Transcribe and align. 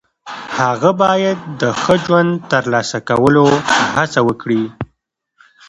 هغه 0.59 0.91
باید 1.01 1.37
د 1.61 1.63
ښه 1.81 1.95
ژوند 2.03 2.31
د 2.37 2.43
ترلاسه 2.53 2.97
کولو 3.09 3.45
هڅه 3.95 4.19
وکړي. 4.27 4.63